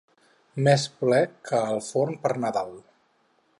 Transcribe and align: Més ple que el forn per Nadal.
Més 0.67 0.85
ple 1.01 1.19
que 1.51 1.61
el 1.75 1.83
forn 1.91 2.19
per 2.25 2.35
Nadal. 2.47 2.75